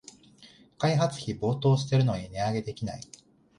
[0.79, 3.01] 開発費暴騰してるのに値上げできない